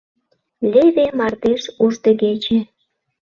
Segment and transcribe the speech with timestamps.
[0.71, 2.57] Леве мардеж уждегече.